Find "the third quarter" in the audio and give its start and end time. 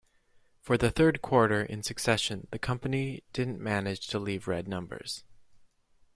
0.79-1.61